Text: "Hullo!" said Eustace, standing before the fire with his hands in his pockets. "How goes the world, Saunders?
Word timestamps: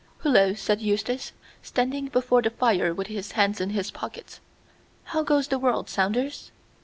"Hullo!" 0.23 0.55
said 0.55 0.81
Eustace, 0.81 1.31
standing 1.61 2.07
before 2.07 2.41
the 2.41 2.49
fire 2.49 2.91
with 2.91 3.05
his 3.05 3.33
hands 3.33 3.61
in 3.61 3.69
his 3.69 3.91
pockets. 3.91 4.39
"How 5.03 5.21
goes 5.21 5.47
the 5.49 5.59
world, 5.59 5.89
Saunders? 5.91 6.51